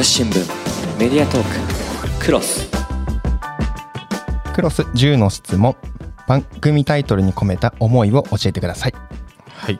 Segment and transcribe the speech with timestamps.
[0.00, 1.44] 朝日新聞メディアトー
[2.18, 2.70] ククロス。
[4.54, 5.76] クロス10の質問。
[6.26, 8.94] 番組タイトルに込めた思いを教えてください。
[9.46, 9.78] はい。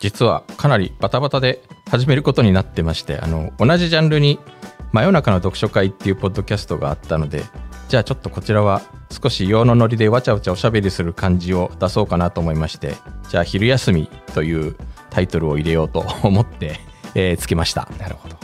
[0.00, 4.38] 実はかなりバタバタで始めることになってましてあの同じジャンルに
[4.92, 7.42] 「真夜中の読書会」っていうポッドキャストがあったので
[7.88, 12.96] じゃあちょっとこちらは少し用のノリでわちゃわちゃおしゃべりする感じを出そうかなと思いまして
[13.30, 14.76] じゃあ昼休みという
[15.08, 16.80] タイトルを入れようと思って、
[17.14, 17.88] えーつけました。
[17.98, 18.36] なるほど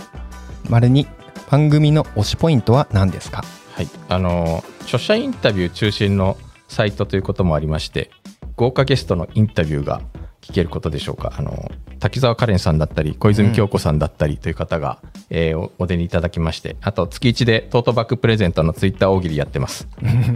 [0.69, 1.07] 丸に
[1.51, 3.45] 番組の推しポイントは何ですか？
[3.75, 6.37] はい、あの著者インタビュー中心の
[6.69, 8.11] サイトということもありまして
[8.57, 10.01] 豪華ゲストのインタビューが
[10.41, 11.33] 聞けることでしょうか。
[11.37, 14.99] あの滝沢カレンさんだったり小泉京子さんだったりという方が、
[15.31, 19.89] えーおお出にいただきましてあと月1でトートバッグプレゼントのツイッター大喜利やってます。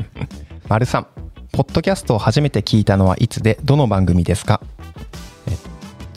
[0.68, 1.06] 丸さん
[1.52, 4.60] ポッドキャストを初めて聞いたのはいつでどの番組ですか？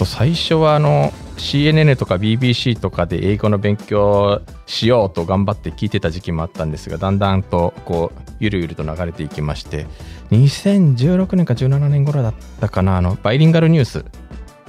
[0.01, 9.85] と最初はあの CNN とか BBC とかで英語の勉強しようと頑張って聞いてた時期もあったんですがだんだんとこうゆるゆると流れていきまして
[10.31, 14.05] 2016年か17年頃だったかなあのバイリンガルニュース、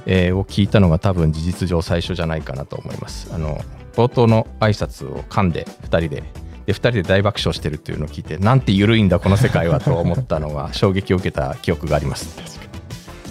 [0.05, 3.33] えを聞いたのが多分事実上最初じゃないかなと思います。
[3.33, 3.59] あの
[3.93, 6.23] 冒頭の挨拶を噛んで2人で
[6.65, 12.37] で2人で大爆笑してるっていうのを聞いてなんて緩いんだこの世界はと思ったのが衝撃を受けた記憶があります。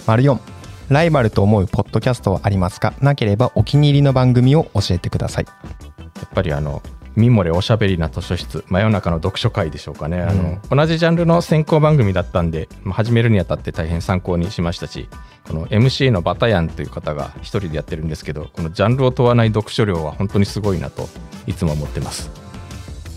[0.05, 0.52] 丸4
[0.89, 2.93] ライバルと思うポッドキャストはありますか？
[3.01, 5.45] なければお気に入りの番組を教えてください。
[5.45, 6.81] やっぱりあの
[7.15, 15.07] ミモレおしゃべりな図書室真夜中の読書会でしょうかね、あの同じジャンルの先行番組だったんでまあ始めるにあたって大変参考にしましたし
[15.47, 21.07] この MC のバタヤンという方が一人でやってるんですけどこのジャンルを問わない読書量は本当にすごいなと
[21.45, 22.31] いつも思ってます。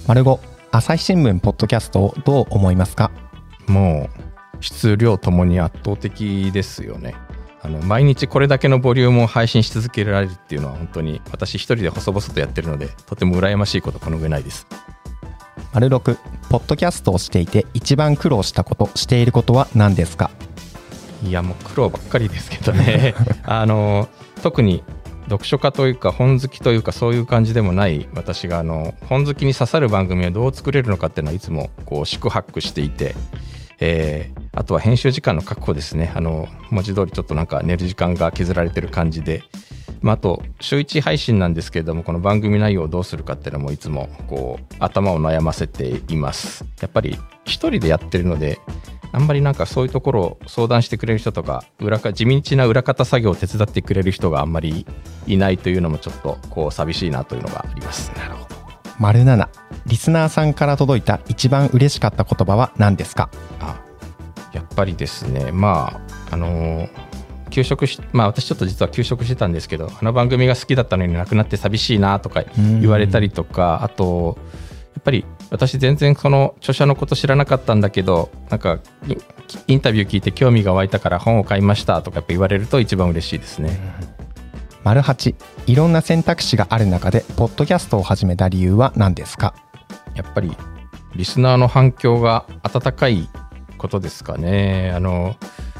[0.06, 0.41] 丸5
[0.72, 3.11] 朝日新聞ポッドキャストをどう思いますか？
[3.67, 7.14] もう質量ともに圧倒的ですよね
[7.67, 14.69] あの毎日これだけのボリュームを配信し続けられるっていうのは本当に私一人で細々とやってるのでとても羨ましいことこの上ないです。
[15.72, 16.17] 丸6
[16.48, 20.31] ポッドキャストをしていて一番苦労したことしていることは何ですか？
[21.25, 23.15] いやもう苦労ばっかりですけどね。
[23.43, 24.09] あの
[24.44, 24.84] 特に
[25.25, 33.16] 読書家というか本好きというかそういう感じでもない私があの本好きに刺さる番組をどう作れるのかっていうのはいつもこう四苦八苦していて、
[33.81, 36.12] えーあとは編集時間の確保ですね。
[36.16, 39.42] あの文字通りちょっとなんか寝る時間が削られてる感じで、
[40.00, 46.65] まあ、あと週1配信なんですけれどもこの番組内容をどうするかっていうのもいつもこう頭を悩ませています。
[46.81, 48.59] やっぱり一人でやってるので
[49.12, 54.86] あんまりなんかそういうところを相談してくれる人とか裏か地道な裏方作業を手伝ってくれる人があんまり
[55.26, 58.10] いないというのもちょっとこう寂しいなというのがあります。
[58.16, 58.56] なるほど。
[58.99, 59.49] 丸7
[59.87, 63.29] リスナーさんから届いた一番嬉しかった言葉は何ですか？
[63.61, 63.81] あ
[64.53, 65.53] やっぱりですね。
[65.53, 66.89] まああのー
[67.49, 72.43] 休職しまあ私ちょっと実は休職してたんですけどあの番組が好きだったのになくなって寂しいなとか
[72.81, 74.37] 言われたりとかあと
[74.95, 79.17] やっぱり私全然その著者のこと知らなかったんだけどなんかイ
[79.69, 83.78] インタビュー聞いて興味が湧いたから本を買いましたとかやっぱ言われると一番嬉しいですね。
[84.86, 85.34] 丸8
[85.66, 89.52] いろんな選択肢がある中でポッドキャストを始めた理由は何ですか？
[90.14, 90.56] やっぱり
[91.16, 93.28] リスナーの反響が温かい
[93.78, 94.92] ことですかね。
[94.94, 95.34] あの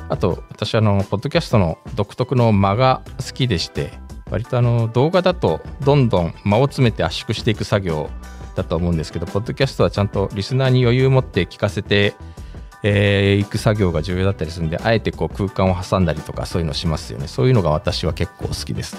[0.09, 3.93] あと私あのポッドキャストの独特の間が好きでして
[4.29, 8.11] 割とあの動画だとどんどん間を詰めて圧縮していく作業
[8.57, 12.15] だと思うんですけどポッドキャストはちゃんとリスナーに余裕を持って聞かせて
[12.83, 17.29] えーいく作業が重要だったりするんであえてこう空間を挟んだりとかそういうのしますよね。
[17.29, 18.97] そういうのが私は結構好きです。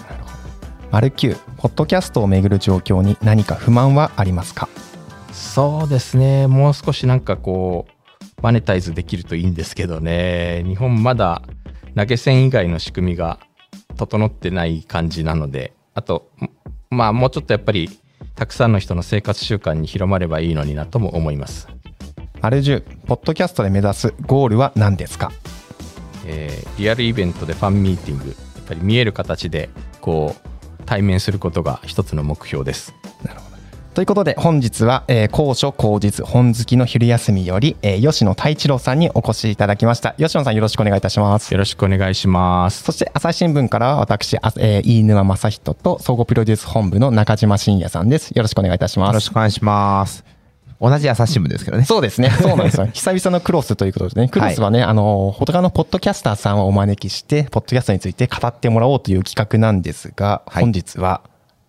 [0.91, 4.69] 丸9ポッドキャストをめぐる状況に何か不満はありますか？
[5.33, 11.41] そうですね、もう少しなんかこう、マネタイズできるといいんですけどね、日本まだ
[11.95, 13.39] 投げ銭以外の仕組みが
[13.97, 16.31] 整ってない感じなので、あと、
[16.89, 17.89] まあもうちょっとやっぱり、
[18.35, 21.67] たくさんの人の生活習慣に広まればいいのになとも思います。
[22.41, 25.31] 丸10ポッドキャストで目指すゴールは何ですか？
[26.25, 32.93] えーリアルイベントでファンミーティング、やっぱり見える形でこう対面することが一つの目標です。
[33.95, 40.11] ということで本日は、えー高所高実本好きの昼休みより、えー吉野太一郎さんにお越しいただきました。
[40.19, 41.51] 吉野さんよろしくお願いいたします。
[41.51, 42.83] よろしくお願いします。
[42.83, 48.29] そして朝日新聞からは私、あえー飯沼正人と総合プロデュース本部の中島信也さんです。
[48.31, 49.09] よろしくお願いいたします。
[49.09, 50.36] よろしくお願いします。
[50.79, 51.85] 同じ朝日新聞ですけどね。
[51.85, 52.29] そうですね。
[52.29, 52.87] そうなんですよ。
[52.93, 54.29] 久々のクロスということでね。
[54.29, 61.21] クロスはね、あの、他のポッドキャスターさんをお招きして、ポッドキャストについて語ってもらおうという企画なんですが、はい本日は、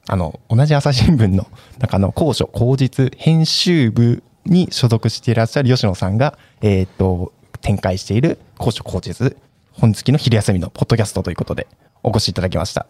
[0.07, 1.47] あの、同じ朝日新聞の、
[1.79, 9.37] なんかあの、高所高実編集部に所属していらっしゃる吉野さんが、えっ、と、展開している高所高実
[9.73, 11.67] 本月の昼休みのポッドキャストということで、
[12.03, 12.87] お越しいただきました。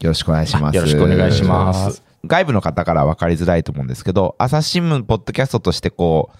[0.00, 0.76] よろしくお願いします。
[0.76, 2.07] よろしくお願いします。
[2.26, 6.38] 外部の方から分かりづらいと思うんですけど、朝日新聞ポッドキャストとしてこう、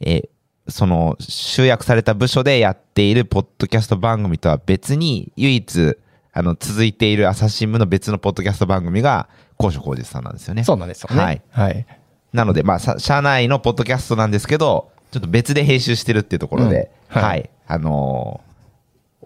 [0.00, 0.28] えー
[0.68, 5.96] その集約された部署でやっているポッドキャスト番組とは別に、唯一、
[6.32, 9.28] あの、続いている朝日新聞の別のポッドキャスト番組が、
[9.58, 10.64] 高所浩二さんなんですよね。
[10.64, 11.22] そうなんですよね。
[11.22, 11.42] はい。
[11.50, 11.86] はい。
[12.32, 18.46] なので、まあ、さ社内のポッドキャストなんですけど、ちょっと別で編集してるっていうところで、うんはいはい、あのー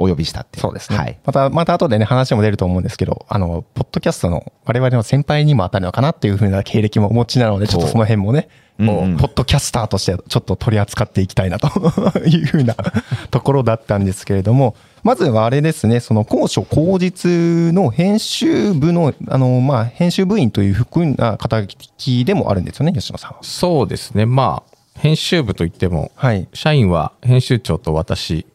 [0.00, 0.62] お呼びしたっていう。
[0.62, 0.99] そうですね。
[0.99, 1.19] はい。
[1.25, 11.69] また、また後でね、話も出ると思うんですけど、あの、ポッドキャストの我々の先輩にも当たるのかなっていうふうな経歴もお持ちなので、ちょっとその辺もね、うんこううんポッドキャスターとしてちょっと取り扱っていきたいなと
[12.25, 12.75] いうふうな
[13.31, 23.38] ところだったんですけれども、まずはあれですね、その高所高実の編集部の、あの、まあ、編集部員というふうな形でもあるんですよね、吉野さんは。
[23.43, 24.25] そうですね。
[24.25, 26.49] まあ、編集部といっても、はい。
[26.52, 28.47] 社員は編集長と私、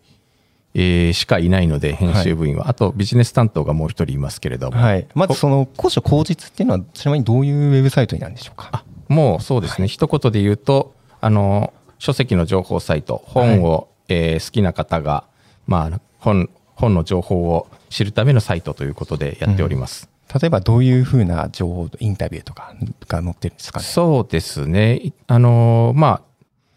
[0.77, 5.07] えーしかいないので、編集部員は、あとビジネス担当がもう一人いますけれども、はい。
[5.15, 8.69] まずその高所高実っていうのは、ちなみにどういうウェブサイトになるんでしょうか？
[8.73, 15.23] あもうそうですね、一言で言うと、あの書籍の情報サイト、本を、えー好きな方が、
[15.65, 20.09] まあ、本本の情報を知るためのサイトということでやっております。
[20.41, 22.75] 例えばどういうふうな情報、インタビューとか
[23.07, 23.85] が載ってるんですかね？
[23.85, 26.21] そうですね、いあのまあ、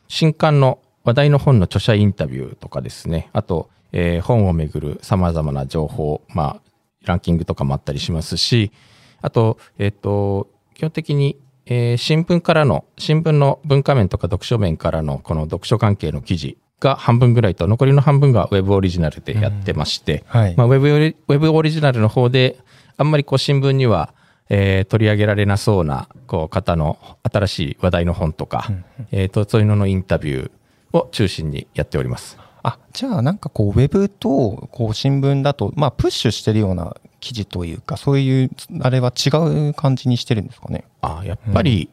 [0.06, 6.62] 新刊の話題の本の著者インタビューとかですね、あと、えー本をめぐるさまざまな情報、まあ、
[7.04, 8.72] ランキングとかもあったりしますし、
[9.20, 20.54] あと、えっ、と、基本的に、えー新聞からの、新聞の文化面とか読書面からのこの読書関係の記事が半分ぐらいと、残りの半分がウェブオリジナルでやってまして、はい。
[20.56, 22.58] まあ、ウェブオリウェブオリジナルの方で、
[22.96, 24.14] あんまりこう新聞には、
[24.50, 28.68] えー取り上げられなそうなこう方の新しい話題の本とか、
[29.10, 32.38] えーとそういうののインタビューを中心にやっております。
[32.62, 38.50] あ、じゃあなんかこう、ウェブとこう新聞だと、まあ、プッシュしてるような記事というか、そういう、
[38.80, 39.30] あれは違
[39.70, 40.84] う感じにしてるんですかね。
[41.00, 41.88] あやっぱり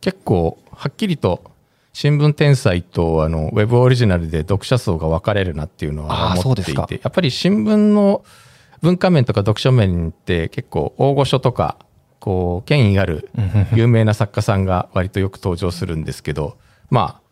[0.00, 1.42] 結構はっきりと
[1.92, 8.24] 新聞天才とあのウェブオリジナルで読者層が分かれるなっていうのは思っていてやっぱり新聞の
[8.80, 11.76] 文化面とか読書面って結構大御所とか
[12.20, 13.30] こう権威ある
[13.74, 16.56] 有名な作家さんが割とよく登場するんですけど
[16.90, 17.27] まあ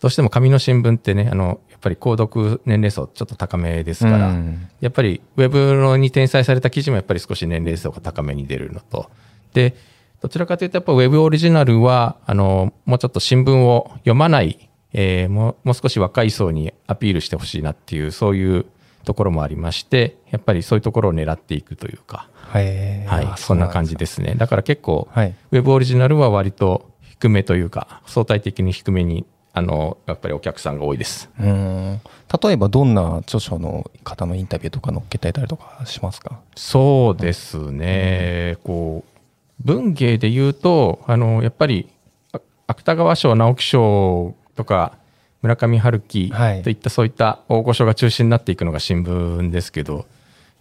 [0.00, 4.68] どうしても紙の新聞ってねあのやっぱり購読年齢層ちょっと高めですから、うん。
[4.80, 9.10] やっぱりウェブのに転載された記事もやっぱり少し年齢層が高めに出るのと。
[9.52, 9.74] で
[10.20, 18.64] どちらかというとやっぱウェブオリジナルはあのもうちょっと新聞を読まない、えーもうもう少し若い層にアピールしてほしいなっていうそういう
[19.04, 23.04] ところもありましてやっぱりそういうところを狙っていくというか、はい。
[23.04, 24.34] はい、そんな感じですね。
[24.36, 25.34] だから結構、はい。
[25.50, 31.30] ウェブオリジナルは割と低めというか相対的に低めにあのやっぱりお客さんが多いです。
[31.38, 32.00] うん。
[32.42, 36.40] 例えばどんな著書の方のインタビューとか載っけてたりとかしますか？
[36.56, 39.20] そうですね、こう
[39.64, 41.88] 文芸で言うとあのやっぱり
[42.32, 44.98] あ芥川賞直木賞とか
[45.42, 46.62] 村上春樹はい。
[46.62, 50.04] といったそういった大御所が中心になっていくのが新聞ですけど、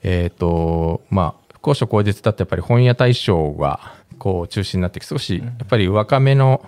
[0.03, 3.79] えっ、とまあ高所高実だとやっぱり本屋大賞が
[4.19, 6.63] こう中心になって少しやっぱり若めの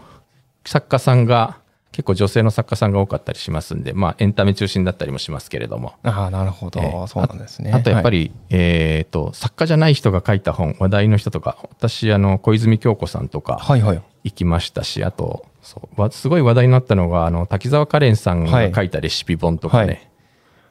[0.65, 1.59] 作家さんが
[1.95, 7.71] 結構女性の作家さんが多かったりしますんで、まあ、エンタメ中心だったりもしますけれども、ああ、なるほど、えーそうなんですね。
[7.71, 14.01] あとやっぱり、り、えー、と作家じゃない人が書いた本話題の人とか私あの小泉京子さんとかはい、はい。
[14.25, 20.09] 行きましたし、あとそうわすごい話題になったのがあの滝沢カレンさんが書いたレシピ本とかね、はい。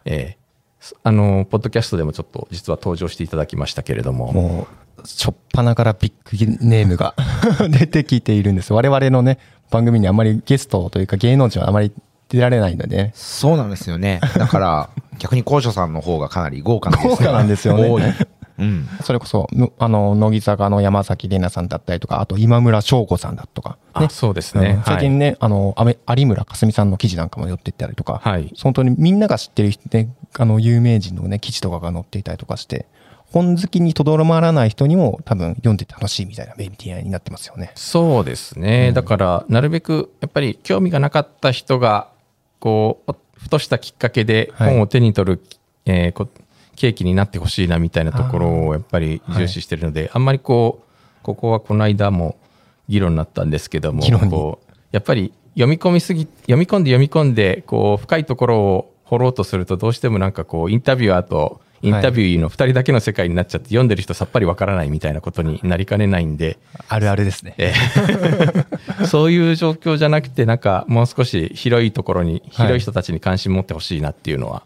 [0.04, 0.44] えー
[0.84, 4.32] すあのポッドキャストでもちょっと実は登場していただきましたけれども。
[4.32, 4.68] も
[5.02, 7.14] う、しょっぱなからビッグネームが
[7.70, 8.72] 出てきているんです。
[8.72, 9.38] 我々のね、
[9.74, 11.92] 番組にあまりゲストというか芸能人はあまり
[12.28, 13.12] 出られないのでね。
[13.14, 14.20] そうなんですよね。
[14.36, 17.16] だから、 逆に高所さんの方がかなり豪華なんですよ。
[17.16, 18.02] 豪華なんですよね多い。
[18.58, 18.88] うん。
[19.02, 32.86] それこそ、のあの、乃木坂の山崎怜奈さんだったりとか、あと今村翔子さんだとか、あそうですね、うん最近ね、あの、あめ有村架純さんの記事なんかも寄ってったりとか、はい本当にみんなが知ってる人ね、あの、有名人のね、記事とかが載っていたりとかして、
[33.34, 37.72] 本好きにとどまらない人にも多分読んで楽しいみたいなメディアになってますよね。
[37.74, 42.12] そうですね、だからなるべくやっぱり興味がなかった人が
[42.60, 44.70] こうふとしたきっかけではい。
[44.70, 45.42] 本を手に取る、
[45.84, 46.28] えーこ
[46.76, 52.36] 契機になってほしいなみたいなところをやっぱり重視してるので、あんまりこうここはこの間も
[52.88, 67.54] 議論になったんですけどもこうやっぱり読み込みすぎ読み込んで読み込んでこう深いところを掘ろうとするとどうしてもなんかこうインタビュアーとインタビューの2人だけの世界になっちゃって、読んでる人さっぱりわからないみたいなことになりかねないんで、あるあるですね。
[67.58, 74.62] えー そういう状況じゃなくて、なんかもう少し広いところに、はい広い人たちに関心持ってほしいなっていうのは、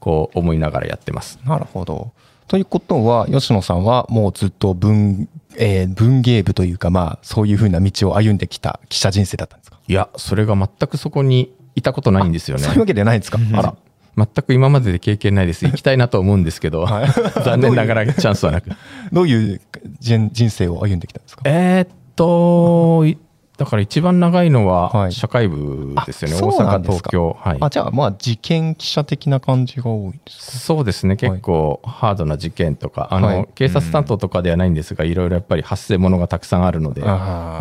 [0.00, 1.38] こう思いながらやってます。
[1.44, 2.12] なるほど。
[2.48, 12.62] ということは、吉野さんはもうずっと文えー文芸部というかまあそういうふうな道を歩んできた記者人生だったんですか、いやそれが全くそこにいたことないんですよね。
[12.64, 13.38] そういうわけではないんですか？
[13.54, 13.74] あら
[14.16, 15.64] 全く今までで経験ないです。
[15.66, 17.08] 行きたいなとは思うんですけど、はい。
[17.44, 18.70] 残念ながらチャンスはなく。
[19.12, 19.60] どういう
[20.00, 21.42] 人人生を歩んできたんですか？
[21.46, 23.16] えーっとい
[23.62, 25.12] だから一番長いのははい。
[25.12, 27.36] 社会部ですよね、あそう大阪東京。
[27.40, 27.58] はい。
[27.60, 30.58] あじゃあまあ事件記者的な感じが多いんですか？
[30.58, 31.16] そうですね。
[31.16, 33.48] 結構ハードな事件とかあの、はい。
[33.54, 37.04] 警察担当とかではないんですが、いろいろやっぱり発生ものがたくさんあるのでい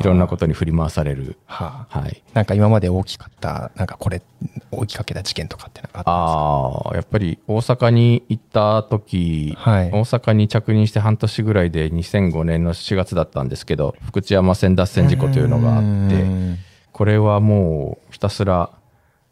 [0.04, 1.38] ろんなことに振り回される。
[1.46, 2.00] はあ。
[2.00, 2.24] はい。
[2.34, 4.22] なんか今まで大きかったなんかこれ
[4.72, 6.90] 大きかけた事件とかってなんかあったんですか？
[6.90, 9.90] ああやっぱり大阪に行った時、はい。
[9.92, 16.58] 大阪に着任して半年ぐらいで2005年の4月だったんですけど福知山線脱線事故というのがあってうん
[16.92, 18.70] これはもうひたすら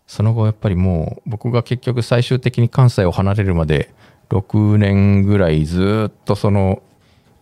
[0.08, 3.94] その後やっぱりもう僕が結局最終的に関西を離れるまで
[4.30, 6.82] 6年ぐらいずっとその、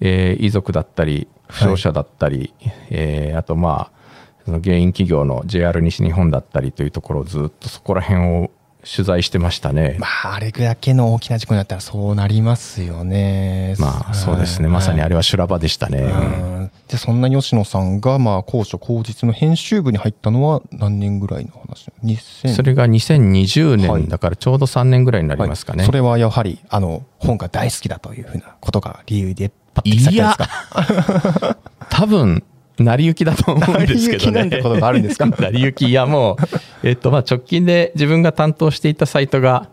[0.02, 2.54] えー遺族だったり負傷者だったり、
[2.90, 3.98] えーあとまあ
[4.46, 8.52] その原因企業の JR 西日本だったりというところをずっとそこら辺を
[8.84, 9.98] 取材してましたね。
[10.00, 16.00] まああれだけの大きな事故になったらそうなりますよねまあそうですね、まさにあれは修羅場でしたね。
[16.00, 24.08] うんでそんな吉野さんがまあ高所高実の編集部に入ったのは何年ぐらいの話2000それが2020年、はい。
[24.08, 25.80] だからちょうど3年ぐらいになりますかね。
[25.80, 25.86] はい。
[25.86, 31.58] それはやはりあの本が大好きだというふうなことが理由でパッてきたんですか？
[31.90, 32.44] 多分
[32.80, 34.32] 成り行きだと思うんですけどね。
[34.32, 35.26] 成り行きなんてことがあるんですか？
[35.40, 35.90] 成り行き。
[35.90, 36.38] いやも
[36.84, 39.70] う、えっとまあ直近で自分が担当していたサイトが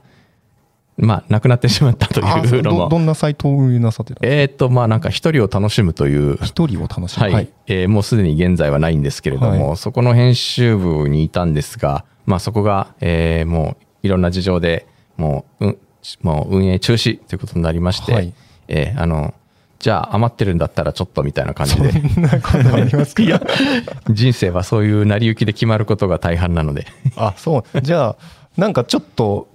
[0.96, 2.78] まあなくなってしまったとあいうのも。
[2.84, 4.40] どどんなサイトを運営なさってたんですか？
[4.42, 6.38] えっとまあなんか一人を楽しむという。
[6.44, 7.30] 一人を楽しむ。
[7.30, 14.86] はい、えーもうすでに現在はないんですけれども、はそこの編集部にいたんですが、まあ、そこが、えーもういろんな事情で
[15.16, 15.78] もう,、うん、
[16.22, 18.32] もう運営中止ということになりまして、はい。
[18.68, 19.34] えーあの
[19.80, 21.92] じゃあ余ってるんだったらちょっとみたいな感じで。
[21.92, 23.20] そんなことありますか？
[23.24, 23.42] いや
[24.08, 26.86] 人生はそういう成り行きで決まることが大半なので。
[27.16, 27.82] あそう。
[27.82, 28.16] じゃあ
[28.56, 29.48] なんかちょっと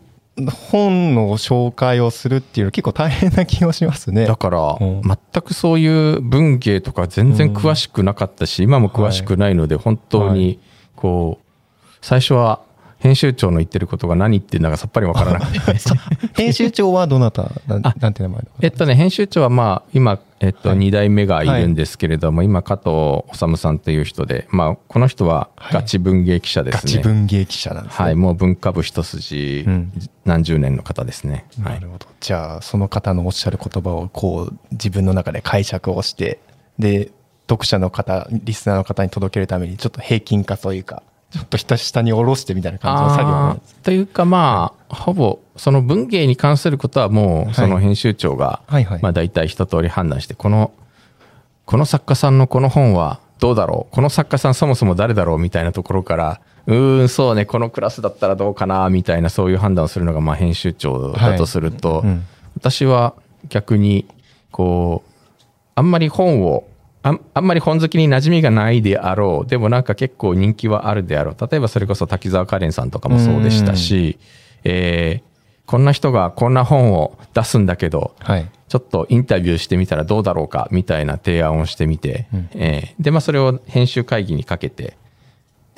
[0.48, 4.26] 本の紹介をするっていうの結構大変な気がしますね。
[4.26, 5.02] だからうん。
[5.02, 10.60] 全くそういう文芸とか全然詳しくなかったし、今も詳しくないので本当はに
[10.96, 11.46] こう
[12.02, 12.62] 最初は
[13.00, 15.60] 編集長の言ってることが何言ってるのかさっぱりわからなくて。
[16.36, 17.50] 編集長はどなた？
[17.68, 20.78] ななんて名前えっとね編集長はまあ今、えっと、はい。
[20.78, 28.06] 2代目がいるんですけれども、今加藤治さんっていう人で、まあ、この人はガチ文芸記者ですね、ガチ文芸記者なんですね。
[28.06, 29.92] はい、もう文化部一筋うん。
[30.26, 32.06] 何十年の方ですね、はないるほど。
[32.20, 36.40] じゃあその方のおっしゃる言葉をこう自分の中で解釈をして
[36.78, 37.12] で
[37.50, 41.02] 読者の方リスナーの方に届けるためにちょっと平均化というか
[41.32, 43.86] ちょっと下下に下ろしてみたいな感じの作業なんあですー。
[43.86, 47.52] というかまあほぼその文芸に関することはもい。
[47.52, 49.02] うその編集長が、はいはい。
[49.02, 50.72] まあ、大体一通り判断してこの
[51.66, 53.94] この作家さんのこの本はどうだろう？
[53.94, 55.38] この作家さんそもそも誰だろう？
[55.38, 58.90] みたいなところからうーんそうねこのクラスだったらどうかな？
[58.90, 62.26] みたいなそういう判断をするのがまあ編集長だとすると、うん。
[62.56, 63.14] 私は
[63.50, 64.08] 逆に
[64.52, 65.12] こう
[65.76, 66.68] あんまり本を
[67.02, 69.50] あんあんまり本好きに馴染みがないであろう。
[69.50, 71.48] でもなんか結構人気はあるであろう。
[71.50, 74.18] 例えばそれこそ滝沢カレンさんとかもそうでしたし、
[74.64, 75.30] えー
[75.70, 78.50] こんな人がこんな本を出すんだけどはい。
[78.68, 84.98] ちょっとインタビューしてみたらどうだろうかみたいな提案をしてみて、えーでまあそれを編集会議にかけて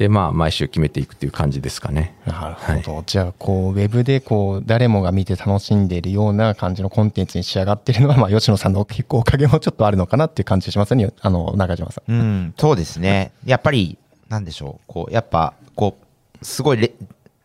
[0.02, 2.16] でまあ毎週決めていくっていう感じですかね。
[2.26, 12.12] なるほど、じゃあこうウェブでこう誰もが見て楽しんでいるような感じのコンテンツに仕上がっているのは、まあ、吉野さんの結構おかげもちょっとあるのかなっていう感じしますねあの中島さん。
[12.12, 13.32] うん、そうですね。
[13.46, 14.82] やっぱり、なんでしょう。
[14.88, 16.00] こう、やっぱ、こ
[16.42, 16.94] う、すごいレ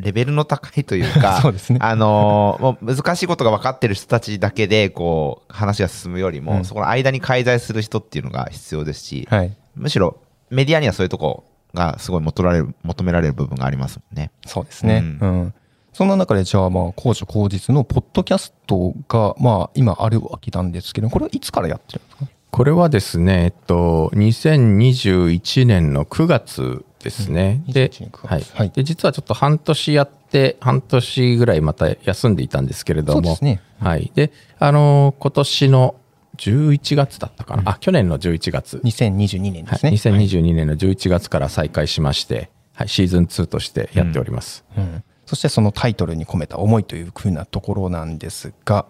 [0.00, 10.16] レベルの高いというか、 そうですねあのーもう難しいことが分かってる人たちだけで、こう、話が進むよりも、うんそこの間に介在する人っていうのが必要ですし、はいむしろ
[10.48, 11.44] メディアにはそういうとこ
[11.76, 14.32] がすごい求められる、求められる部分がありますもんね。
[14.44, 15.02] そうですね。
[15.20, 15.54] ううんん。
[15.92, 22.26] そんな中で、じゃあ、まあ、高所高実のポッドキャストが、まあ、今あるわけなんですけど、これはいつからやってるんですか？
[22.50, 27.62] これはですね、えっと、2021年の9月ですね。
[27.66, 34.10] うんで21年9月はいはいで、実はちょっと半年やって、半年ぐらいまた休んでいたんですけれども、そうですねはい。
[34.14, 35.94] で、あのー今年の
[36.36, 39.90] 11月だったかな、あ、去年の11月、2022年ですね。
[39.90, 44.64] はい、2022年の11月から再開しまして、はい、シーズン2としてやっております。
[44.76, 45.02] うん。
[45.24, 48.86] そしてそのタイトルに込めた思いというふうなところなんですが、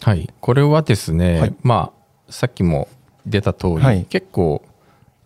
[0.00, 1.54] はい、これはですね、はい。
[1.62, 1.92] ま
[2.28, 2.88] あさっきも
[3.26, 4.04] 出た通り、はい。
[4.04, 4.62] 結構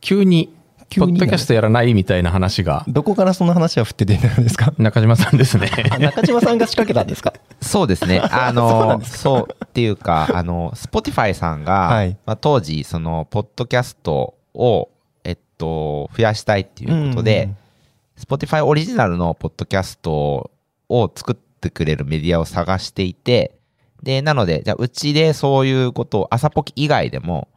[0.01, 0.55] 急に
[0.89, 2.85] ポッドキャストやらないみたいな話が。
[2.89, 4.73] どこからその話は振って出てるんですか？
[4.79, 5.71] 中島さんですね。
[5.91, 7.35] あ中島さんが仕掛けたんですか？
[7.61, 8.21] そうですね。
[8.21, 12.17] あの、 そうっていうか、あの、Spotify さんが、はい。
[12.25, 14.89] まあ、当時、その、ポッドキャストを、
[15.25, 17.51] えっと、増やしたいっていうことで、
[18.19, 20.51] Spotify オリジナルのポッドキャスト
[20.89, 23.53] を作ってくれるメディアを探していて、
[24.03, 27.49] で、なので、じゃあ、うちでそういうことを、朝ポキ以外でも、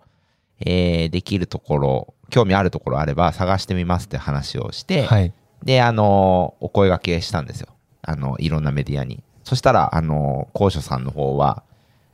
[0.65, 5.33] えーできるところ、興味あるところあれば探してみますって話をして、はい
[5.63, 7.67] で、あの、お声掛けしたんですよ。
[8.01, 9.23] あの、いろんなメディアに。
[9.43, 11.63] そしたら、あの、高所さんの方は、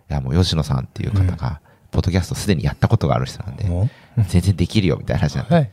[0.09, 3.89] いや、もう吉野さんっていう方が、ポッドキャストすでにやったことがある人なんで、も
[4.27, 5.71] 全然できるよみたいな話になって、うはい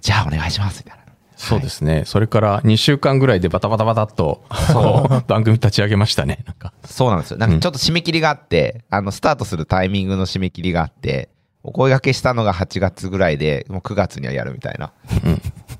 [0.00, 1.04] じゃあお願いしますみたいな。
[1.34, 2.04] そうですね。
[2.04, 6.44] それから2週間ぐらいでバタバタバタっと、そう、 番組立ち上げましたね。
[6.46, 6.74] なんか。
[6.84, 7.38] そうなんですよ。
[7.38, 11.30] なんかちょっと締め切りがあって、あの、スタートするタイミングの締め切りがあって、
[11.64, 14.92] お声掛けしたのが8月ぐらいで、もう9月にはやるみたいな。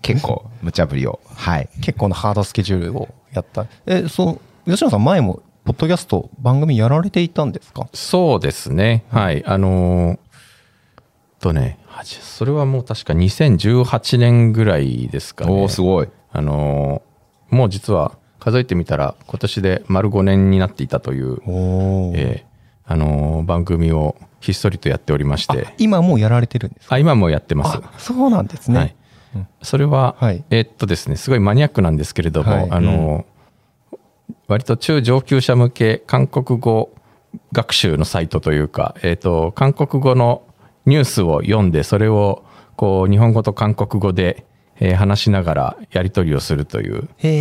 [0.03, 1.21] 結構、無茶ぶりを。
[1.37, 1.69] はい。
[1.83, 7.89] 結構なハードスケジュールをやったえそう吉野さん前もポッドキャスト番組やられていたんですか？
[7.93, 9.05] そうですね。
[9.11, 9.45] はい。
[9.47, 10.19] あのー
[11.41, 15.53] とね、それはもう確か2018年ぐらいですかね。
[15.53, 16.09] おー、すごい。
[16.33, 26.97] あのーもう実は数えてみたら今年で丸5年になっていたという、おお、えーあのー番組をひっそりとやっておりましあて、今もうやられてるんですか？
[26.97, 27.79] あ今もやってます。
[27.79, 28.95] あそうなんですね、はい、
[29.63, 30.45] それは、はい。
[30.51, 32.71] えーっとですねすごいマニアックなんですけれども、はい。
[32.71, 33.25] あの、
[34.49, 36.95] 割と中上級者向け韓国語
[37.53, 40.43] 学習のサイトというか、えーっと韓国語の
[40.85, 42.45] ニュースを読んでそれを
[42.77, 44.45] こう日本語と韓国語で、
[44.79, 47.09] えー話しながらやり取りをするという。
[47.19, 47.33] へえ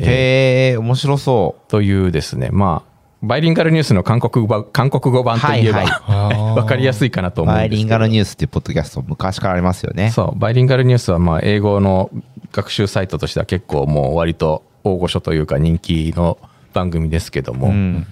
[0.00, 1.70] へえ、面白そう。
[1.70, 2.50] というですね。
[2.52, 5.84] まあバイリンガルニュースの韓国語版韓国語版といえば、
[6.54, 7.82] わかりやすいかなと思うんバイですけど。
[7.82, 10.10] リンガルニュースっていうポッドキャスト昔からありますよね。
[10.10, 12.10] そうバイリンガルニュースはまあ英語の
[12.52, 16.38] 学習サイトとしては結構もう割と大御所というか人気の
[16.72, 18.06] 番組ですけども、うん。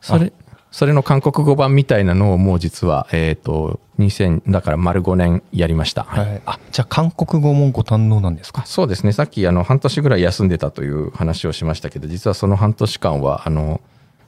[0.00, 0.32] それ
[0.70, 6.26] それの韓国語版みたいなのをもう実はえっ、と2000だから丸5年やりました、はい。
[6.26, 8.64] はい、あじゃあ韓国語もご堪能なんですか？
[8.66, 9.12] そうですね。
[9.12, 13.80] さっきあの半年ぐらい休んでたという話をしましたけど実はその半年間はあの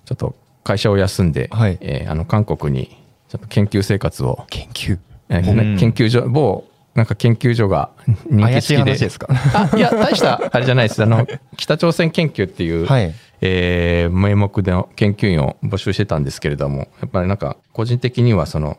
[0.09, 1.77] ちょっと会社を休んで、はい。
[1.83, 2.97] えーあの韓国に
[3.29, 4.99] ちょっと研究生活を、研究。
[5.29, 5.75] えーう。
[5.75, 7.91] ん研究所某なんか研究所が
[8.31, 8.91] 人気怪しい付きで。
[8.93, 9.29] 話ですか？
[9.73, 11.03] あいや大したあれじゃないです。
[11.03, 11.27] あの
[11.59, 13.15] 北朝鮮研究っていう、 はい。
[13.43, 18.79] えー名目での研究員を募集してたんですけれどもやっぱりなんか個人的にはその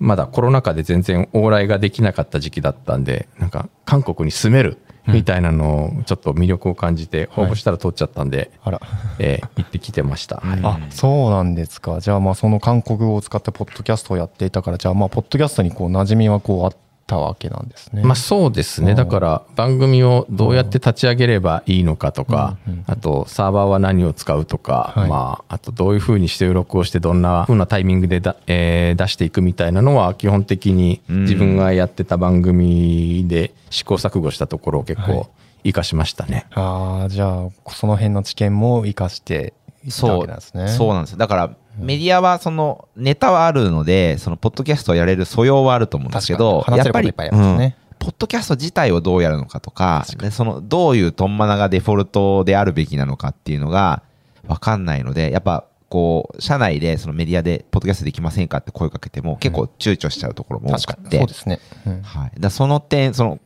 [0.00, 8.80] まだコロナ禍で全然往来ができなかった時期だったんでなんか韓国に住めるみたいなのをちょっと魅力を感じて応募したら通っちゃったんで、あら。
[9.18, 10.60] えー行ってきてました、はい。
[10.62, 12.00] あそうなんですか。
[12.00, 16.76] じゃあまあその韓国語を使ってポッドキャストをやっていたからじゃあまあポッドキャストにこう馴染みはこうあっ
[17.10, 18.02] たわけなんですね。
[18.04, 18.92] まあそうですね。
[18.92, 18.96] うん。
[18.96, 25.08] だから番組をどうやって立ち上げればいいのかとか、あとサーバーは何を使うとか、はい。
[25.10, 31.22] まああとどういうふうにして録音してどんなふうなタイミングでだ、えー出していくみたいなのは基本的にうん。
[31.22, 35.14] 自分がやってた番組で試行錯誤したところを結はい。
[35.16, 35.28] 構
[35.62, 36.46] 活かしましたね。
[36.54, 39.52] ああじゃあその辺の知見も生かして
[39.84, 40.68] いったわそうけなんですね。
[40.68, 41.12] そうなんです。
[41.12, 41.18] よ。
[41.18, 46.78] だから、メディアはそのネタはあるので、そのポッドキャストをやれる素養はあると思うんですけど、確かに。
[46.78, 54.02] 話せることいっぱりポッドキャスト自体をどうやるのかとか、でそのどういうトンマナがデフォルトであるべきなのかっていうのが
[54.48, 62.02] 分かんないので、やっぱこう、社内でそのメディアでポッドキャストできませんかって声かけても結構躊躇しちゃうところも多くて、そうですね、うん。
[62.02, 62.40] はい。
[62.40, 63.40] だその点、その、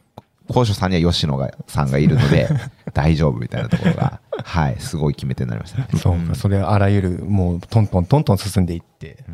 [0.48, 2.48] 高所さんには吉野がさんがいるので、
[2.92, 5.88] 大丈夫みたいなところが、はい、すごい決め手になりましたね。
[5.96, 9.24] そうかそれはあらゆるもうトントントントン進んでいって、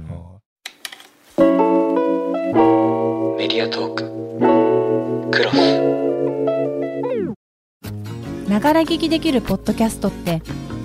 [3.38, 4.20] メディアトーク。
[5.30, 5.56] クロス。
[8.48, 10.42] ながら聞きできるポッドキャストって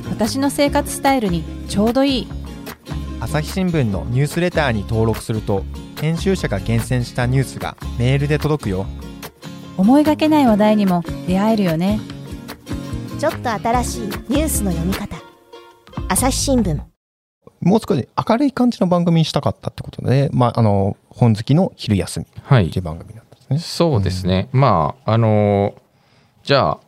[0.10, 2.28] 私の生活スタイルにちょうどいい。
[3.20, 5.64] 朝日新聞のニュースレターに登録すると
[6.00, 8.86] 編集者が厳選したニュースがメールで届くよ
[9.78, 12.00] 思いがけない話題にも出会えるよね。
[13.20, 15.18] ちょっと新しいニュースの読み方。
[16.08, 16.80] 朝日新聞。
[17.62, 22.26] もう少し明るい感じの番組にしたかったってことで、まあ、あの本好きの昼休み。
[22.44, 22.68] はい。
[22.68, 23.60] っていう番組なんですね。
[23.60, 24.50] そうですね。
[24.52, 25.86] まあ、あのー
[26.46, 26.80] じゃあ、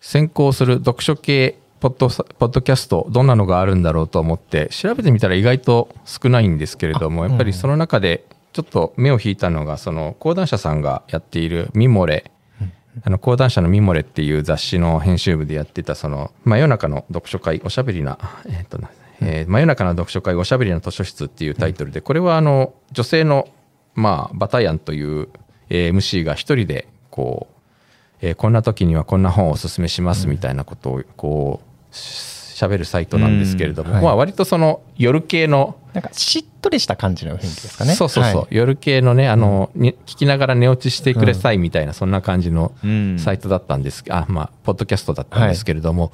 [0.00, 12.30] 先行する読書系ポッドサポッドキャスト、どんなのがあるんだろうと思って、調べてみたら意外と少ないんですけれども、やっぱりその中で、ちょっと目を引いたのが、その講談社さんがやっているミモレ、
[13.02, 23.48] あの講談社のミモレっていう雑誌の編集部でやってた、その真夜中の読書会、おしゃべりな、えっとなえー真夜中の読書会、おしゃべりな図書室っていうタイトルで、これはあの女性の、
[23.94, 25.28] まあ、バタヤンという
[25.70, 31.94] えー MC が一人でこう、えーこんな時にはこんな本をおすすめしますみたいなことをこう
[32.58, 34.04] しゃべるサイトなんですけれども、うんはい。
[34.04, 37.94] まあ割とその夜系のなんかしっとりした感じの雰囲気ですかね。
[37.94, 38.46] そうそうそう、はい。
[38.50, 43.16] 夜系のねあの、に聞きながら寝落ちしてくださいみたいな、そんな感じのうん。
[43.16, 46.10] サイトだったんですあまあポッドキャストだったんですけれども、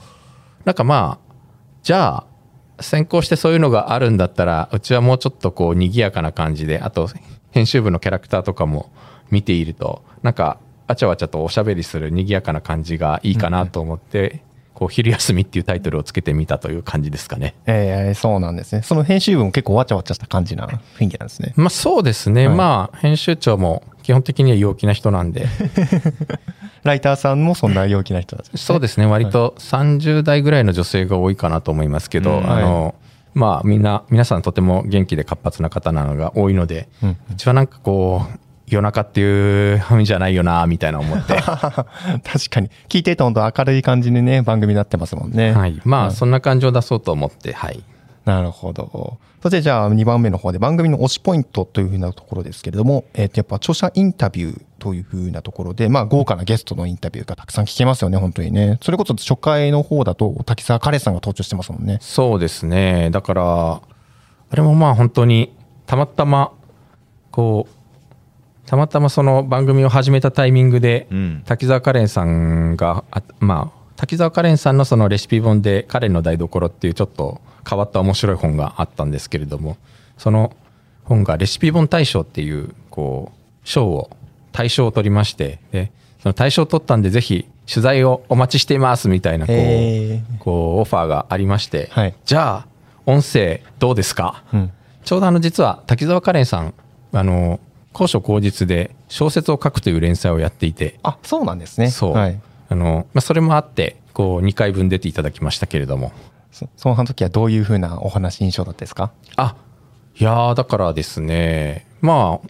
[0.66, 1.34] なんかまあ
[1.82, 7.08] じゃあ先行してそういうのがあるんだったらうちはもうちょっとこう賑やかな感じであと
[7.52, 8.90] 編集部のキャラクターとかも
[9.30, 14.42] 見ているとなんかわちゃわちゃとおしゃべりする賑やかな感じがいいかなと思って、
[14.84, 17.54] こう昼休みっていうタイトルをつけてみたという感じですかね。
[17.64, 18.82] えーそうなんですね。
[18.82, 20.66] その編集部も結構わちゃわちゃした感じな
[20.98, 21.54] 雰囲気なんですね。
[21.56, 22.56] まあそうですね、はい。
[22.56, 25.46] まあ編集長も基本的には陽気な人なんで。
[26.84, 29.06] ライターさんもそんな陽気な人たち、そうですね。
[29.06, 32.50] 割と30代ぐらいの女性が多いかなと思いますけど、うん。
[32.50, 32.94] あの
[33.32, 37.16] まあみんな皆さんとても元気で活発な方なのが多いので、ううん。
[37.36, 42.70] ちはなんかこう夜中っていう意味じゃないよなみたいな思って、 確かに。
[42.88, 45.52] 聞いてると本当明るい感じにね、番組になってますもんね。
[45.52, 47.82] はい、まあそんな感じを出そうと思ってはい
[48.24, 49.18] なるほど。
[49.42, 58.78] そしてじゃあ2番目の方で番組の推しポイントというふうなところですけれども、えっ、とやっぱ著者インタビューというふうなところで、まあ豪華なゲストのインタビューがたくさん聞けますよね、本当にね。
[58.80, 61.98] それこそ初回の方だと滝沢カレンさんが登場してますもんね。
[62.00, 63.82] そうですねだからあ
[64.54, 66.52] れもまあ本当にたまたま
[67.30, 67.83] こう
[68.66, 71.42] たまたまその番組を始めたタイミングで、うん。
[71.44, 79.76] 滝沢カレンさんがあまあ滝沢カレンさんのそのレシピ本で「カレンの台所」っていうちょっと変わった面白い本があったんですけれども
[80.18, 80.52] その
[81.04, 84.10] 本がレシピ本大賞っていうこう賞を
[84.52, 92.14] 大賞を取りましてでその大賞を取ったんでぜひ取材をお待ちしていますみたいなこうこうオファーがありまして、はい。
[92.24, 92.66] じゃあ
[93.06, 94.70] 音声どうですか、うん。
[95.04, 96.74] ちょうどあの実は滝沢カレンさん
[97.12, 97.60] あの
[97.94, 101.90] 高所高実で小説を書くという連載をやっていてあ、そうなんですね。
[101.90, 102.38] そう、はい。
[102.68, 106.12] あのまあ、それもあってこう2回分出ていただきましたけれども
[106.52, 109.12] そその時はどういうふうなお話印象だったですか？
[109.36, 109.54] あ
[110.18, 112.48] いやーだからですねまあ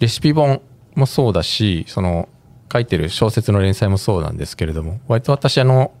[0.00, 0.60] レシピ本
[0.94, 2.28] もそうだしその
[2.72, 5.92] 書いてる小説の連載もそうなんですけれども割と私あの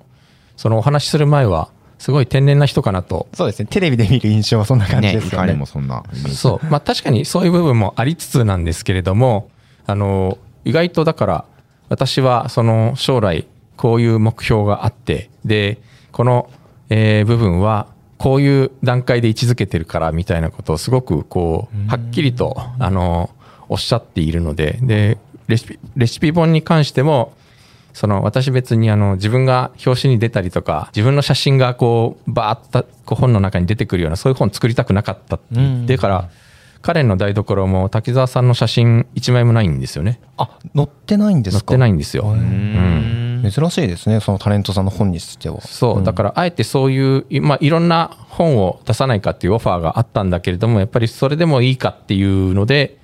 [0.56, 3.68] そのお話しする前はすごい天然な人かなとそうですね。
[3.70, 5.52] テレビで見る印象はそんな感じですよね。
[5.52, 6.02] にもそんな。
[6.32, 6.66] そう。
[6.66, 9.50] まあ確かにそういう部分もありつつなんですけれども、
[9.86, 11.44] あの、意外とだから、
[11.88, 15.78] 私はその将来こういう目標があって、で、
[16.12, 16.50] この、
[16.88, 17.86] えー部分は
[18.18, 23.30] こういう段階で位置づけてるからみたいなことをすごくこう、はっきりと、あの、
[23.68, 27.32] おっしゃっているので、で、レシピ、レシピ本に関しても、
[27.98, 36.30] その私別にあの自分が表紙に出たりとか自分の写真がこうバーッとこう本の中に出てくるようなそういう本作りたくなかったって言ってから
[36.80, 40.20] 彼の台所も滝沢さんの写真一枚もないんですよね。
[40.36, 41.58] あ、載ってないんですか？
[41.58, 44.20] 載ってないんですよ、うん、珍しいですね。
[44.20, 45.60] そのタレントさんの本にしては。
[45.60, 52.96] そうだからあえてそういう、いまあ、いろんな本を出さないかっていうオファーがあったんだけれどもやっぱりそれでもいいかっていうので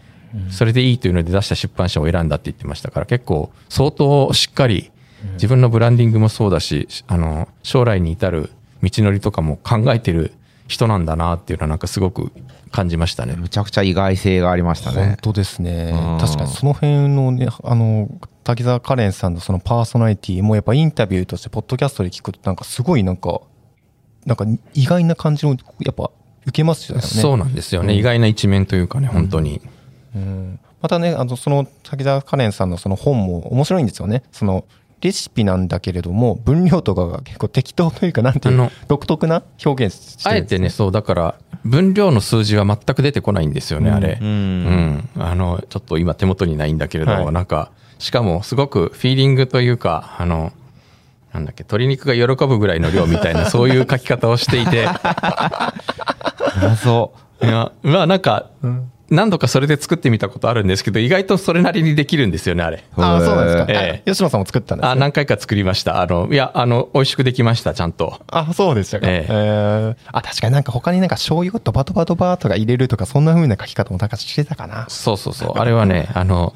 [0.50, 4.90] それでいいというので出した出版社を選んだって言ってましたから結構相当しっかり
[5.34, 8.50] 自分のブランディングもそうだしあの将来に至る
[8.82, 10.32] 道のりとかも考えてる
[10.66, 12.32] 人なんだなっていうのはなんかすごく
[12.70, 13.36] 感じましたね。
[13.36, 15.16] むちゃくちゃ意外性がありました本ね。
[15.22, 16.18] 当ですねうん。
[16.18, 18.08] 確かにその辺のね、あの、
[18.42, 23.40] 滝沢カレンさんのそのパーソナリティもやっぱインタビューとしてポッドキャストで聞くとなんかすごいなんか、
[24.26, 26.10] なんか意外な感じのやっぱ
[26.46, 27.02] 受けますよね。
[27.02, 29.73] そうなんですよね、意外な一面というかね本当に、うん
[30.80, 34.22] またね、あの、その滝沢カレンさんのその本も面白いんですよね。
[34.32, 34.64] その、
[35.00, 44.64] レシピなんだけれども、分量とかが結構適当というか、なんていうの独特な表現してるんですあえてねそうだから分量の数字は全く出てこないんですよね、あれ、ううん。
[44.96, 47.34] ん、あのちょっと今手元にないんだけれども、はい。
[47.34, 50.52] なんかしかもすごくフィーリングというかあの
[51.34, 54.88] なんだっけ鶏肉が喜ぶぐらいの量みたいな そういう書き方をしていて。
[56.62, 57.12] 謎。
[57.42, 58.50] いやまあなんか
[59.14, 63.66] 何度かそれで作ってみたことあるんですけど意外とそれなりにできるんですよねあれああ、そうなんですか。
[63.68, 64.92] ええあ吉野さんも作ったんです、ね。
[64.92, 69.06] あ何回か作りましたあのいやあの美味しくできましたちゃんとあ、そうでしたか。
[69.08, 74.86] えええーあ、確かになんか他になんか醤油をドバドバドバとか入れるとか、そんな風な書き方もなんかしてたかな。
[74.88, 75.52] そうそうそう。
[75.58, 76.52] あれはね、 あの、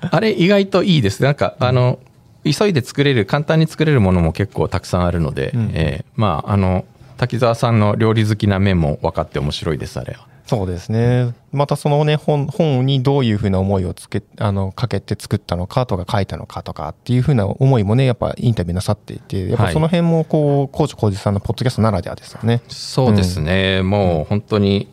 [0.00, 1.22] あれ意外といいです。
[1.22, 1.98] なんか、あの、
[2.44, 6.84] 急いで作れる、簡単に作れるものも結構たくさんあるので、んえーまあ、あの、
[7.16, 10.29] 滝沢さんの料理好きな面も分かって面白いです、あれは。
[10.50, 11.32] そうですね。
[11.52, 22.62] またそのね、本、本にどういう風な思いをつけ、あの、かけて作ったのかとか書いたのかとかっていう風な思いもね、やっぱインタビューなさっていて、やっぱはいその辺もこう、高知浩二さんのポッドキャストならではですよね。
[22.66, 24.88] そうですね、もう本当に、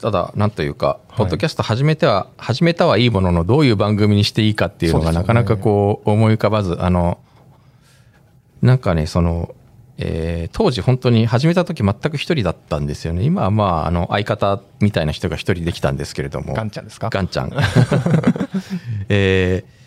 [0.00, 7.18] ただなんというか、ポッドキャスト始めては始めたはいいもののどういう番組にしていいかっていうのがなかなかこう思い浮かばずあの
[8.62, 9.54] なんかねその、
[10.04, 13.22] えー当時本当に始めた時全く一人だったんですよね。
[13.22, 16.52] 今はまああの相方みたいな人が一人できたんですけれども。
[16.54, 17.08] ガンちゃんですか？
[17.10, 17.52] ガンちゃん。
[19.08, 19.82] えー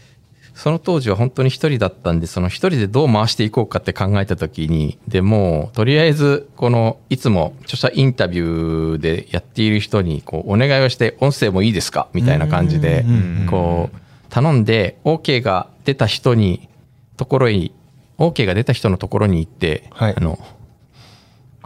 [0.58, 12.08] その当時は本当に一人だったんでその一人でどう回していこうかって考えた時にでもうとりあえずこのいつも著者インタビューでやっている人にこうお願いをして音声もいいですか？
[12.13, 13.04] みたいな感じで
[13.49, 13.97] こう
[14.30, 16.69] 頼んで OK が出た人に
[17.17, 17.73] ところに
[18.17, 20.15] OK が出た人のところに行って、はい。
[20.15, 20.39] あの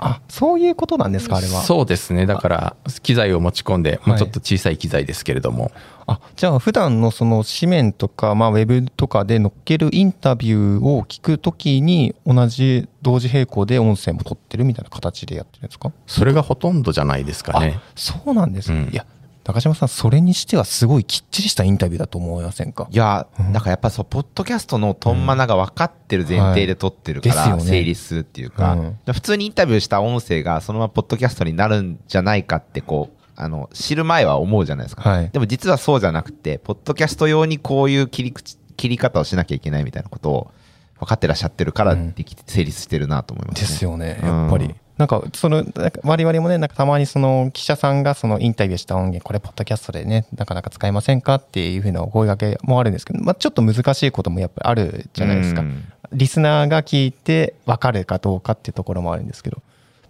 [0.01, 1.61] あそういうことなんですかあれは。
[1.61, 2.25] そうですね。
[2.25, 5.73] だから機材を持ち込んで、まあ、ちょっと小さい機材ですけれども、
[6.07, 15.91] あじゃあ普段のその紙面とか、まあ、ウェブとかで載っけるインタビューを聞くときに同じ同時並行で音声も取ってるみたいな形でやってるんですか？
[16.07, 17.77] それがほとんどじゃないですかね。
[17.77, 18.71] あそうなんです。
[18.71, 18.93] ね、うん。
[18.93, 19.05] いや
[19.53, 22.87] 高島さんそれにしてはすごいきっちりしたインタビューだと思いませんか？
[22.91, 29.13] いや、なんかやっぱそう、ポッドキャストのトンマナが分かってる前提で撮ってるから、成立するっていうか、うん。
[29.13, 35.09] 普通にインタビューした音声がそのままポッドキャストになるんじゃないかって、こう、あの、知る前は思うじゃないですか。
[35.09, 35.29] はい。
[35.29, 40.51] でも実はそうじゃなくて、ポッドキャスト用にこういう切り口、切り方をしなきゃいけないみたいなことを
[40.99, 43.67] 分かってらっしゃってるからできて、成立してるなと思います、ね。
[43.67, 44.19] ですよね。
[44.21, 44.27] うん。
[44.27, 55.85] やっぱり、なんかそのなんか我々もねなんかたまにその記者さんがそのインタビューした音源これポッドキャストでねなかなか使えませんかっていうふうなお声掛けもあるんですけど、まあ、ちょっと難しいこともやっぱりあるじゃないですか、うん。
[56.11, 59.61] リスナーが聞いて分かるかどうかっていうところもあるんですけど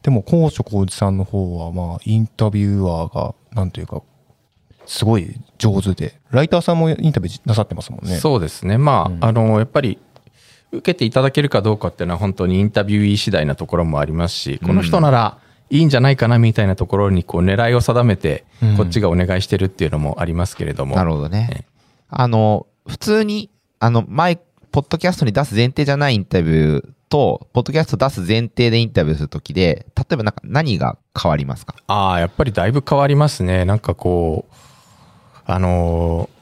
[0.02, 4.02] でも高所浩二さんの方はまあインタビュアーがなんというか
[4.88, 8.18] すごい上手でライターさんもインタビューなさってますもんね。
[8.18, 8.78] そうですね。
[8.78, 9.18] まあ、うん。
[9.22, 10.00] あの、やっぱり、
[10.72, 15.38] 受けていただけるかどうかっていうのは本当にインタビュー次第なところもありますし、この人なら
[15.70, 20.96] いいんじゃないかなみたいなところにこう狙いを定めてうん、こっちがお願いしてるっていうのもありますけれども。
[20.96, 21.66] なるほどえね。
[22.10, 24.38] あの、普通に、あの、前、
[24.72, 31.76] ポッドキャストに出す前提じゃないインタビューと、ポッドキャスト出す前提でインタビューするときで、例えばなんか何が変わりますか？
[31.88, 33.66] ああ、やっぱりだいぶ変わりますね。
[33.66, 34.54] なんかこう、
[35.46, 36.40] あのー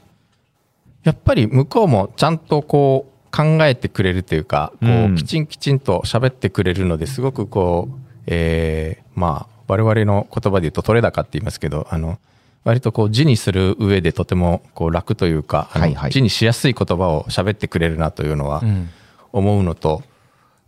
[1.04, 12.20] やっぱり向こうもちゃんとこう考えてくれるというか、こうきちんきちんと喋ってくれるのですごくこう、えーまあ我々の言葉で言うと取れ高って言いますけど、あの、
[12.63, 16.12] 割とこう字にする上でとてもこう楽というか、はいはい。
[16.12, 18.90] 字にしやすい言葉を喋ってくれるなというのはうん。
[19.34, 20.04] 思うのと、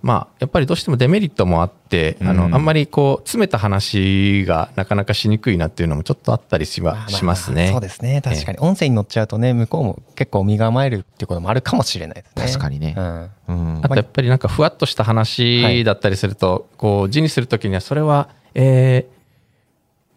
[0.02, 2.56] まあやっぱりどうしてもデメリットもあって、あのうん。
[2.56, 7.70] あんまりこう詰めた話がなかなかしにくいなっていうのもちょっとあったりし,、ましますね。
[7.72, 8.22] そうですね。
[8.24, 8.60] 確かに。
[8.60, 12.46] 音声に乗っちゃうとね向こうも結構身構えるっていうこともあるかもしれないですね。
[12.46, 12.96] 確かにね。
[12.98, 13.30] うん。
[13.48, 13.82] うん。
[13.84, 19.20] あとやっぱりなんかふわっとした話だったりすると、こう字にするときにはそれは、えー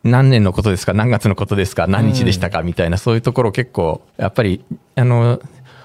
[0.04, 0.94] 何年のことですか？
[0.94, 1.86] 何月のことですか？
[1.86, 2.64] 何日でしたか？
[2.64, 4.64] みたいなそういうところ結構やっぱり
[4.96, 5.40] あの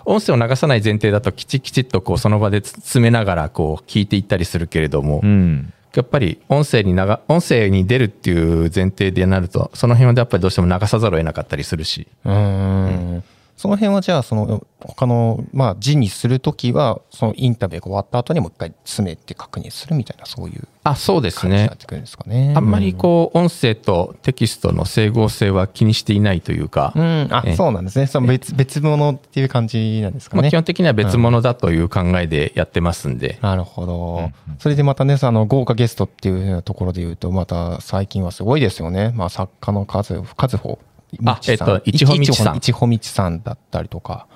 [0.10, 5.74] 音声を流さない前提だときちきちっとこうその場で詰めながらこう聞いていったりするけれども、うん。
[5.96, 13.24] やっぱり音声に流音声に出るっていう前提でなるとその辺はやっぱりどうしても流さざるを得なかったりするしうーん
[13.58, 22.54] その辺はじゃあその他のまあ字にするときはそのインタビューが終わった後にもう一回詰めて確認するみたいなそういうあそうですねなってくるんですかね。
[22.56, 28.06] あんまりこう音声とテキストの整合性は気にしていないというか、うん、うんあええそうなんですね。
[28.08, 30.54] その別別物っていう感じなんですかまあ、ね基。
[30.54, 34.32] 本的には別物だという考えでやってますんで、なるほど。
[34.60, 39.12] それでまたね、あの、豪華ゲストっていうようなところで言うと、また最近はすごいですよね。
[39.16, 40.80] まあ、作家の数、数穂
[41.26, 44.28] あえっと一穂道さん一穂道さんだったりとか、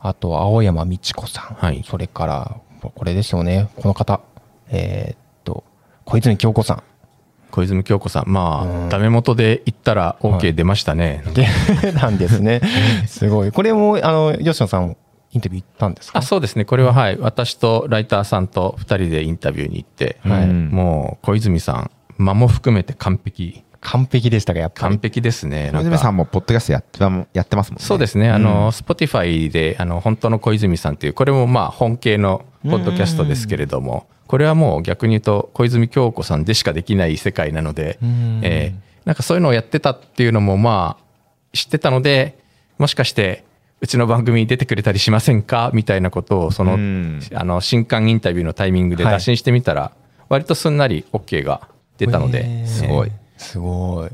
[0.00, 1.44] あと、青山道子さん。
[1.54, 2.56] はいそれから、
[2.94, 3.68] これですよね。
[3.76, 4.20] この方。
[4.70, 5.64] えーっと、
[6.04, 6.82] 小泉京子さん。
[7.50, 11.46] 小泉京子さんまうんあダメ元で言ったらは OK い出ましたね、で、
[11.92, 12.60] なんですね。
[13.08, 13.52] すごい。
[13.52, 14.96] これも、あの、吉野さん、
[15.32, 16.18] インタビュー行ったんですか？
[16.18, 24.94] あそうですねこれははい私とライターさんと2人でインタビューに行って、はいうんもう小泉さん間も含めて完璧完璧でしたが、やっぱり。
[24.94, 25.70] 完璧ですね。
[25.72, 26.98] 小泉さんもポッドキャストやって
[27.32, 27.84] やってますもんね。
[27.84, 38.40] そうですね、あの、Spotify で、あの、本当の小泉さんっていう、これもまあ、本系のポッドキャストですけれども、これはもう逆に言うと、小泉京子さんでしかできない世界なので、ん。
[38.42, 42.38] えーなんかそういうのをやってたっていうのも、まあ、知ってたので、
[42.76, 43.42] もしかして、
[43.80, 47.20] うちの番組に出てくれたりしませんかみたいなことを、その、うん。
[47.32, 49.92] あの、新刊インタビューのタイミングで打診してみたら、
[50.28, 53.12] 割とすんなり OK が出たので、すごい。
[53.38, 54.10] いすごい。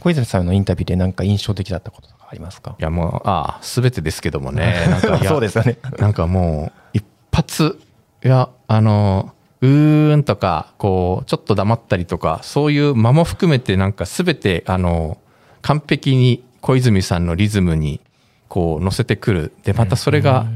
[0.00, 2.76] 小泉さんのインタビューでなんか印象的だったこととかありますか？
[2.78, 5.78] や、もう、ああ、すべてですけどもね、 なんか、そうですよね。
[5.98, 7.78] なんかもう、一発、
[8.24, 15.18] いや、あの、うーんとか、こう、ちょっと黙ったりとか、そういう間も含めて、なんかすべて、あの、
[15.62, 18.00] 完璧に小泉さんのリズムに
[18.48, 20.46] こう乗せてくるでまたそれが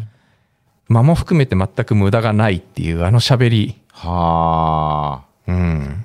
[0.88, 5.51] 間も含めて全く無駄がないっていうあの喋りはあ。
[5.51, 6.05] うん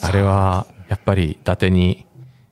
[0.00, 2.06] あれはやっぱり伊達に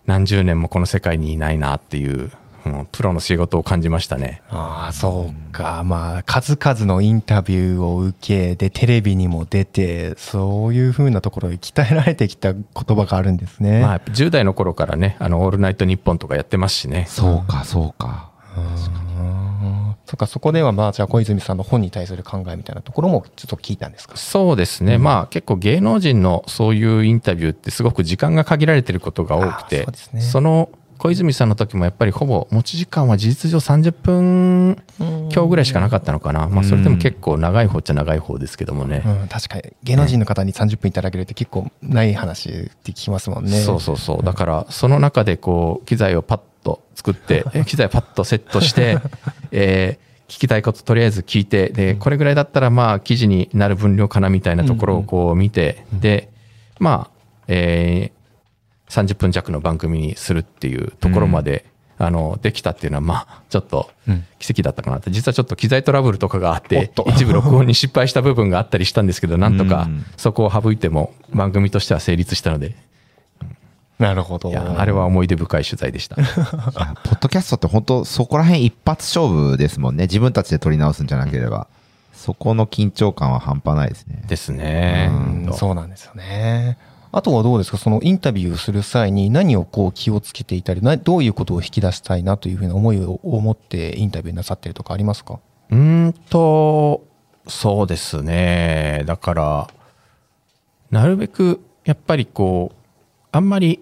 [0.07, 2.31] 何十年もこの世界にいないなっていう、
[2.65, 13.83] うんプロの仕事を感じましたねああそうかまあ数々のインタビューを受けでテレビにも出てそういうふうなところに鍛えられてきた言葉があるんですね。
[13.83, 17.07] まあ、10代の頃からね、あの、オールナイトニッポンとかやってますしね。
[17.09, 18.31] そうか、そうか。
[18.57, 18.61] う
[19.23, 24.17] んそっかそこではまあじゃあ小泉さんの本に対する考えみたいなところもちょっと聞いたんですか？
[24.17, 24.99] そうですね。
[24.99, 34.83] まあ、結構芸能人のそういうインタビューってすごく時間が限られてることが多くあて、そねその小泉さんの時もやっぱりほぼ持ち時間は事実上30分
[35.31, 36.49] 強ぐらいしかなかったのかな。
[36.49, 39.03] まあ、それでも結構長い方っちゃ長い方ですけどもね。
[39.05, 43.61] うん、確かに芸能人の方に30分いただけるって結構ない話って聞きますもんね。
[43.61, 44.23] そうそうそう。
[44.23, 48.99] だから、その中でこう、機材をパッと作って、 え機材をパッとセットして、
[49.53, 56.31] えー聞きたいこととりあえず聞いて、で、これぐらいだったらまあ記事になる分量かなみたいなところをこう見て、で、
[56.81, 57.11] まあ、
[57.47, 58.17] えー
[58.89, 61.65] 30分弱の番組にするっていうところまで、
[61.99, 63.91] あの、できたっていうのはまあ、ちょっと
[64.39, 65.11] 奇跡だったかなって。
[65.11, 70.05] 実はちょっと機材トラブルとかがあって、一部録音に失敗した部分があったりしたんですけど、なんとかうん。
[70.17, 72.77] そこを省いても番組としては成立したので、
[73.99, 74.51] なるほど。
[74.51, 76.17] いや、あれは思い出深い取材でした。
[76.17, 80.05] ポッドキャストって本当そこら辺一発勝負ですもんね。
[80.05, 81.67] 自分たちで撮り直すんじゃなければ。
[82.13, 84.23] そこの緊張感は半端ないですね。
[84.27, 85.09] ですね。
[85.11, 86.77] うんそうなんですよね。
[87.13, 87.79] あとはどうですか？
[87.79, 95.39] そのインタビューする際に何をこう気をつけていたり、などういうことを引き出したいなというふうな思いを持ってインタビューなさってるとかありますか？
[95.71, 97.05] うーんと、
[97.49, 99.05] そうですね。
[99.07, 99.69] だから、
[100.91, 102.77] なるべく、やっぱりこう、
[103.33, 103.81] あんまり、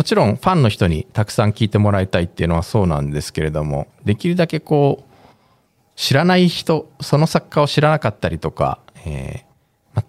[0.00, 9.50] もちろんファンの人にたくさん聞いてもらいたいっていうのはそうなんですけれども、できるだけこう、知らない人、その作家を知らなかったりとか、えー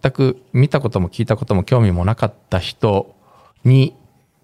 [0.02, 3.16] 全く見たことも聞いたことも興味もなかった人
[3.66, 3.96] に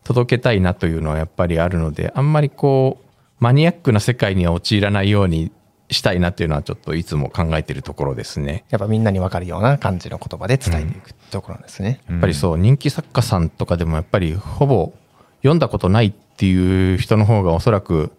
[0.04, 3.06] 届けたいなというのはやっぱりあるので、あんまりこう、
[3.40, 5.52] マニアックな世界には陥らないように
[5.92, 8.66] したいなっていうのはちょっといつも考えているところですね。
[8.70, 12.02] やっぱみんなにわかるような感じの言葉で伝えていくところですね。
[12.10, 14.92] やっぱりそう、人気作家さんとかでもやっぱりほぼ
[15.40, 18.12] 読んだことないっていう人の方がおそらく、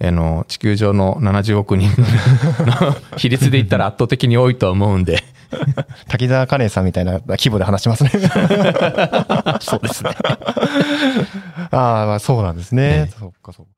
[0.00, 5.22] あの、地球上の70億人の 比率で言ったら圧倒的に多いとは思うんで、
[6.08, 8.10] 滝沢カレンさんみたいな規模で話しますね。
[9.60, 10.10] そうですね。
[11.70, 13.10] ああ、まあそうなんですね。
[13.18, 13.72] そっかそっか。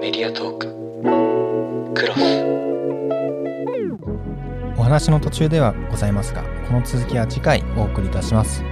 [0.00, 0.66] メディアトーク
[1.94, 2.20] クロス
[4.78, 8.64] お話の途中ではございますが、この続きは次回お送りいたします。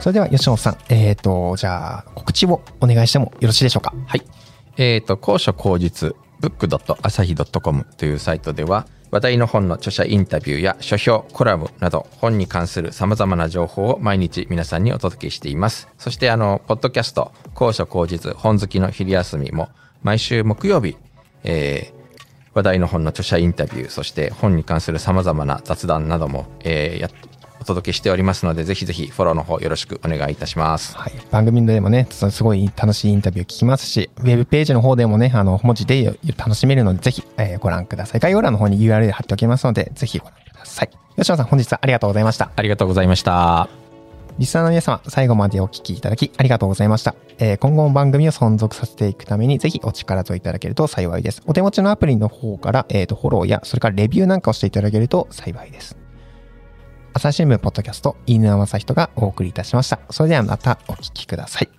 [0.00, 3.92] それでは吉野さん、えっ、ー、と、じゃあ告知をお願いしてもよろしいでしょうか？
[4.06, 4.22] はい。
[4.76, 15.88] えっ、と、高所高実、book.asahi.com というサイトでは、話題の本の著者インタビューや書評、コラムなど、本に関する様々な情報を毎日皆さんにお届けしています。
[15.98, 19.68] そして、あの、ポッドキャスト、高所高実、本好きの昼休みも、
[20.02, 20.96] 毎週木曜日、
[21.44, 21.98] えー
[22.54, 27.10] 話題の本の著者インタビュー、そして本に関する様々な雑談なども、えーやっ
[27.60, 30.96] お届けしておりますので、ぜひぜひフォローの方よろしくお願いいたします。
[30.96, 38.20] はい、番組でもね、すすごい楽しいインタビュー聞きますし、ウェブページの方でもね、あの、文字で楽しめるので、ぜひ、えーご覧ください。
[38.20, 40.90] 概要欄の方に URL 貼っておきますので、ぜひご覧ください。
[41.16, 42.50] 吉野さん、本日はありがとうございました。
[42.54, 43.68] ありがとうございました。
[44.38, 47.16] リスナーの皆様、最後までお聞きいただきありがとうございました。
[47.38, 51.42] えー今後も番組を存続させていくために、ぜひお力添えいただけると幸いです。
[51.46, 55.96] お手持ちのアプリの方から、えーと、フォローや、それからレビューなんかをしていただけると幸いです。
[57.18, 59.98] 朝日新聞ポッドキャスト、飯沼正人がお送りいたしました。
[60.08, 61.77] それではまたお聞きください。